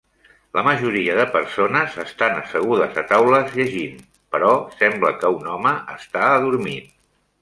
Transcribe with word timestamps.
La 0.59 0.61
majoria 0.67 1.17
de 1.17 1.25
persones 1.33 1.97
estan 2.03 2.39
assegudes 2.39 2.97
a 3.01 3.03
taules 3.11 3.53
llegint, 3.59 3.99
però 4.37 4.55
sembla 4.81 5.13
que 5.21 5.33
un 5.41 5.53
home 5.57 5.75
està 5.99 6.25
adormit. 6.41 6.91